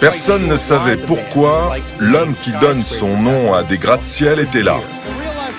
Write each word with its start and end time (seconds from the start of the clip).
Personne 0.00 0.46
ne 0.46 0.56
savait 0.56 0.96
pourquoi 0.96 1.74
l'homme 1.98 2.34
qui 2.34 2.52
donne 2.60 2.82
son 2.82 3.16
nom 3.16 3.54
à 3.54 3.62
des 3.62 3.78
gratte-ciel 3.78 4.40
était 4.40 4.62
là. 4.62 4.78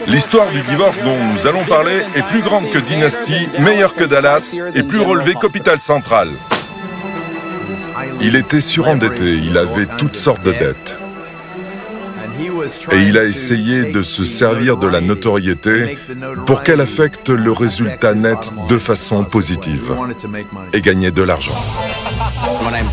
L'histoire 0.08 0.48
du 0.52 0.62
divorce 0.62 0.98
dont 1.04 1.18
nous 1.34 1.48
allons 1.48 1.64
parler 1.66 2.02
est 2.16 2.24
plus 2.24 2.42
grande 2.42 2.70
que 2.70 2.78
Dynasty, 2.78 3.50
meilleure 3.60 3.94
que 3.94 4.06
Dallas 4.06 4.56
et 4.74 4.84
plus 4.84 5.02
relevée 5.02 5.34
qu'Hôpital 5.34 5.80
Central. 5.82 6.30
Il 8.22 8.36
était 8.36 8.62
surendetté, 8.62 9.34
il 9.34 9.58
avait 9.58 9.88
toutes 9.98 10.16
sortes 10.16 10.44
de 10.44 10.52
dettes. 10.52 10.98
Et 12.92 13.02
il 13.02 13.18
a 13.18 13.24
essayé 13.24 13.92
de 13.92 14.02
se 14.02 14.24
servir 14.24 14.78
de 14.78 14.88
la 14.88 15.02
notoriété 15.02 15.98
pour 16.46 16.64
qu'elle 16.64 16.82
affecte 16.82 17.30
le 17.30 17.52
résultat 17.52 18.14
net 18.14 18.52
de 18.70 18.78
façon 18.78 19.24
positive 19.24 19.94
et 20.74 20.82
gagner 20.82 21.12
de 21.12 21.22
l'argent. 21.22 21.58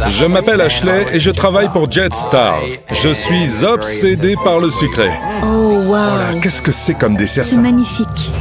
Je 0.09 0.25
m'appelle 0.25 0.61
Ashley 0.61 1.07
et 1.13 1.21
je 1.21 1.31
travaille 1.31 1.69
pour 1.71 1.91
Jetstar. 1.91 2.61
Je 2.91 3.13
suis 3.13 3.65
obsédé 3.65 4.35
par 4.43 4.59
le 4.59 4.71
sucré. 4.71 5.11
Oh, 5.43 5.47
wow. 5.87 6.41
qu'est-ce 6.43 6.63
que 6.63 6.73
c'est 6.73 6.95
comme 6.95 7.17
dessert 7.17 7.47
C'est 7.47 7.57
magnifique. 7.57 8.33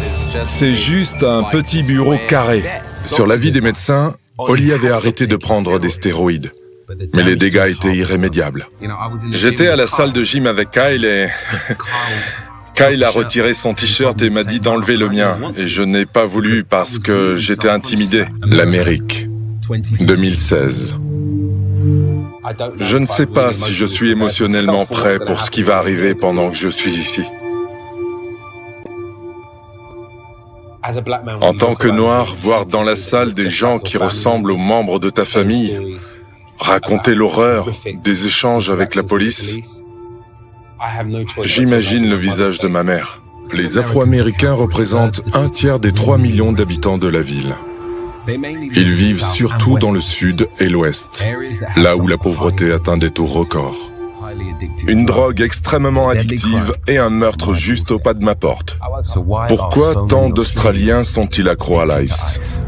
C'est 0.46 0.76
juste 0.76 1.24
un 1.24 1.44
petit 1.44 1.84
bureau 1.84 2.18
carré. 2.28 2.64
Sur 3.06 3.28
l'avis 3.28 3.52
des 3.52 3.62
médecins, 3.62 4.14
Holly 4.38 4.72
avait 4.72 4.92
arrêté 4.92 5.28
de 5.28 5.36
prendre 5.36 5.80
des 5.80 5.90
stéroïdes. 5.90 6.52
Mais 7.16 7.24
les 7.24 7.36
dégâts 7.36 7.66
étaient 7.70 7.96
irrémédiables. 7.96 8.68
J'étais 9.32 9.68
à 9.68 9.76
la 9.76 9.88
salle 9.88 10.12
de 10.12 10.24
gym 10.24 10.48
avec 10.48 10.72
Kyle 10.72 11.06
et... 11.06 11.28
Kyle 12.76 13.04
a 13.04 13.10
retiré 13.12 13.54
son 13.54 13.76
t-shirt 13.76 14.20
et 14.24 14.32
m'a 14.32 14.44
dit 14.44 14.60
d'enlever 14.60 14.98
le 14.98 15.08
mien. 15.08 15.38
Et 15.56 15.68
je 15.68 15.84
n'ai 15.84 16.08
pas 16.08 16.26
voulu 16.26 16.64
parce 16.64 16.98
que 16.98 17.38
j'étais 17.38 17.70
intimidé. 17.70 18.26
L'Amérique, 18.42 19.28
2016. 19.70 20.96
Je 22.80 22.98
ne 22.98 23.06
sais 23.06 23.26
pas 23.26 23.54
si 23.54 23.74
je 23.74 23.86
suis 23.86 24.12
émotionnellement 24.12 24.86
prêt 24.86 25.20
pour 25.20 25.40
ce 25.40 25.50
qui 25.50 25.64
va 25.64 25.78
arriver 25.78 26.16
pendant 26.16 26.50
que 26.50 26.56
je 26.56 26.70
suis 26.70 26.92
ici. 26.92 27.24
En 31.42 31.54
tant 31.54 31.76
que 31.76 31.88
noir, 31.88 32.36
voir 32.38 32.66
dans 32.66 32.84
la 32.84 32.98
salle 32.98 33.34
des 33.34 33.50
gens 33.50 33.80
qui 33.80 33.98
ressemblent 33.98 34.52
aux 34.52 34.58
membres 34.58 35.00
de 35.00 35.10
ta 35.10 35.24
famille, 35.24 35.98
raconter 36.60 37.16
l'horreur 37.16 37.70
des 38.04 38.26
échanges 38.26 38.70
avec 38.70 38.96
la 38.96 39.04
police, 39.04 39.58
j'imagine 41.44 42.10
le 42.10 42.18
visage 42.18 42.60
de 42.60 42.68
ma 42.68 42.84
mère. 42.84 43.20
Les 43.54 43.78
Afro-Américains 43.78 44.54
représentent 44.54 45.22
un 45.34 45.48
tiers 45.48 45.80
des 45.80 45.94
3 45.94 46.18
millions 46.18 46.52
d'habitants 46.52 46.98
de 46.98 47.08
la 47.08 47.22
ville. 47.22 47.56
Ils 48.28 48.94
vivent 48.94 49.24
surtout 49.24 49.78
dans 49.78 49.92
le 49.92 50.00
sud 50.00 50.48
et 50.60 50.70
l'ouest, 50.70 51.24
là 51.76 51.98
où 51.98 52.08
la 52.08 52.18
pauvreté 52.18 52.72
atteint 52.72 52.98
des 52.98 53.12
taux 53.12 53.26
records. 53.26 53.92
Une 54.88 55.06
drogue 55.06 55.42
extrêmement 55.42 56.10
addictive 56.10 56.74
et 56.88 56.98
un 56.98 57.10
meurtre 57.10 57.54
juste 57.54 57.92
au 57.92 58.00
pas 58.00 58.14
de 58.14 58.24
ma 58.24 58.36
porte. 58.36 58.78
Pourquoi 59.48 60.06
tant 60.08 60.30
d'Australiens 60.30 61.04
sont-ils 61.04 61.50
accros 61.50 61.80
à 61.82 61.86
l'ice? 61.86 62.64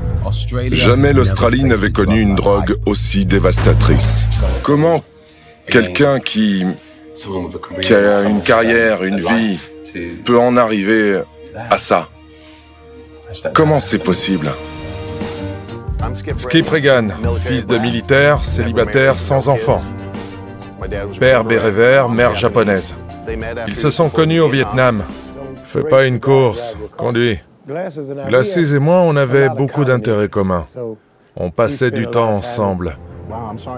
Jamais 0.72 1.14
l'Australie 1.14 1.64
n'avait 1.64 1.92
connu 1.92 2.20
une 2.20 2.36
drogue 2.36 2.76
aussi 2.86 3.26
dévastatrice. 3.26 4.28
Comment 4.64 5.03
quelqu'un 5.67 6.20
qui, 6.20 6.66
qui 7.81 7.94
a 7.94 8.22
une 8.23 8.42
carrière, 8.42 9.03
une 9.03 9.22
vie, 9.22 9.58
peut 10.26 10.38
en 10.38 10.58
arriver 10.58 11.22
à 11.70 11.78
ça? 11.78 12.09
Comment 13.53 13.80
c'est 13.80 14.00
possible? 14.00 14.52
Skip 16.38 16.70
Reagan, 16.70 17.08
fils 17.39 17.66
de 17.66 17.78
militaire, 17.78 18.44
célibataire, 18.44 19.20
sans 19.20 19.48
enfant. 19.48 19.81
Père 21.20 21.44
béret 21.44 21.72
vert, 21.72 22.09
mère 22.09 22.36
japonaise. 22.36 22.95
Ils 23.67 23.75
se 23.75 23.89
sont 23.89 24.09
connus 24.09 24.39
au 24.39 24.50
Vietnam. 24.50 25.03
Fais 25.64 25.83
pas 25.83 26.06
une 26.06 26.20
course, 26.20 26.78
conduis. 26.95 27.39
Glacis 27.67 28.76
et 28.76 28.80
moi, 28.80 28.98
on 28.98 29.15
avait 29.15 29.49
beaucoup 29.49 29.86
d'intérêts 29.86 30.30
communs. 30.30 30.65
On 31.36 31.49
passait 31.49 31.92
du 31.92 32.08
temps 32.08 32.33
ensemble. 32.36 32.98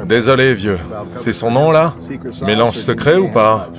Désolé, 0.05 0.53
vieux. 0.53 0.79
C'est 1.15 1.31
son 1.31 1.51
nom, 1.51 1.71
là? 1.71 1.93
Mélange 2.41 2.75
secret 2.75 3.15
ou 3.15 3.29
pas? 3.29 3.69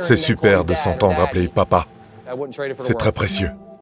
C'est 0.00 0.16
super 0.16 0.64
de 0.64 0.74
s'entendre 0.74 1.20
appeler 1.20 1.48
papa. 1.48 1.86
C'est 2.78 2.96
très 2.96 3.12
précieux. 3.12 3.50